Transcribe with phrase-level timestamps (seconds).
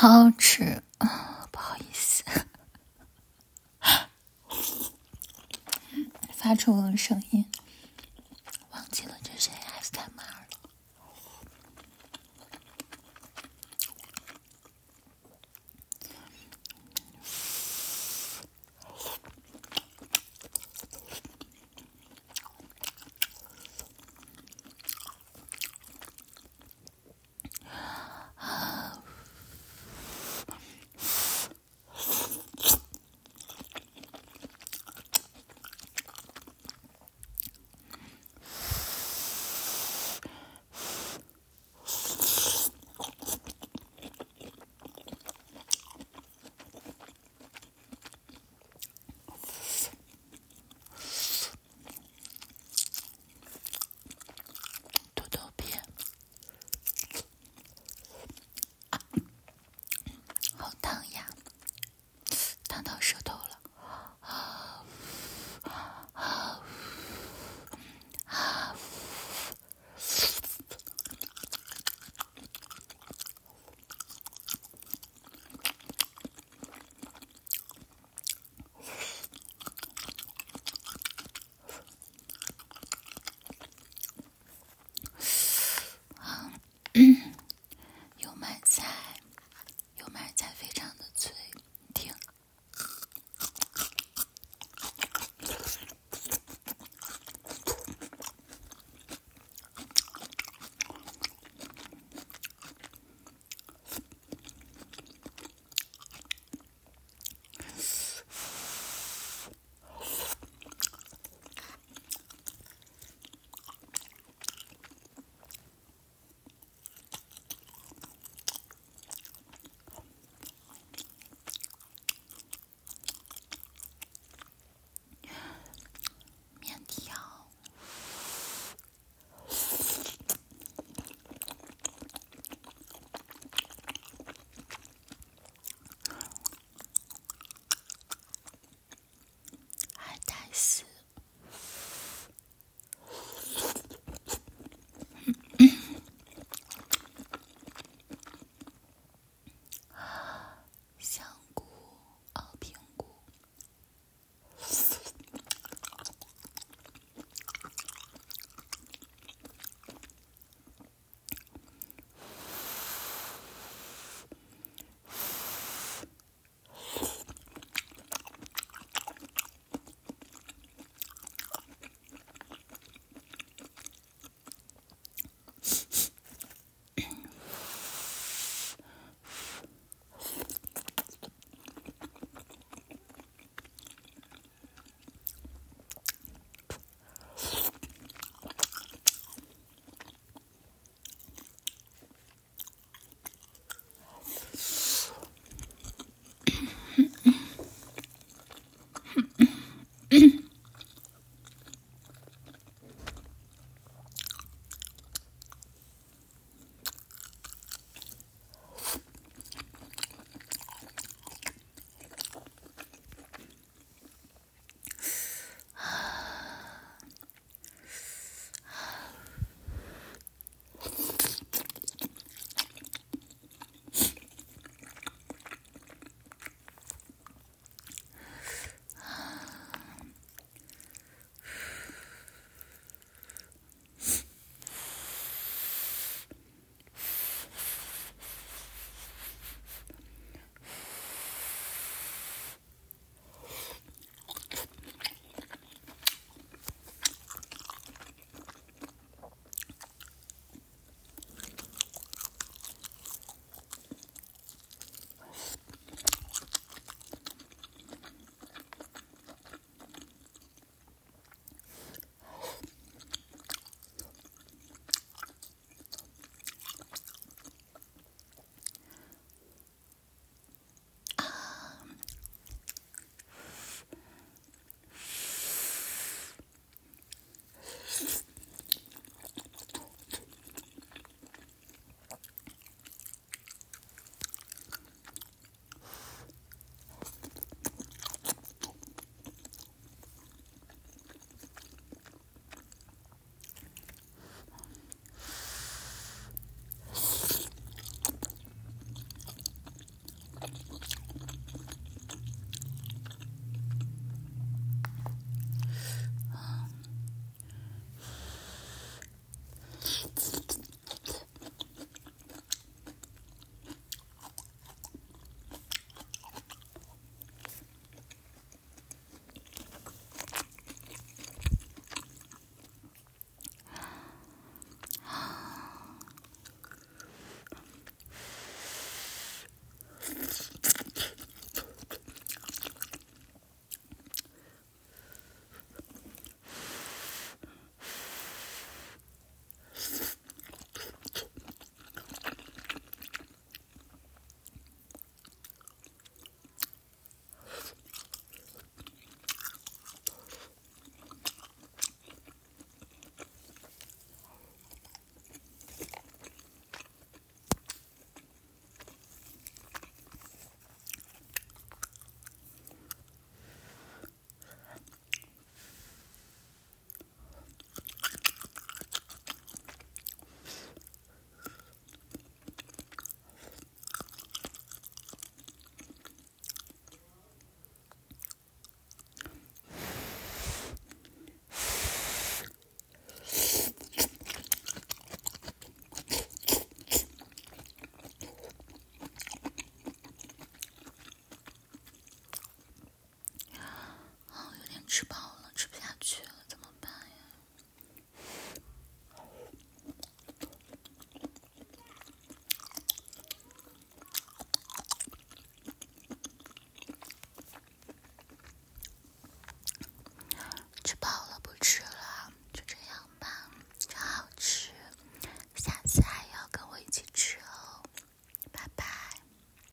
[0.00, 2.22] 好吃，啊，不好意思。
[6.32, 7.37] 发出的声音。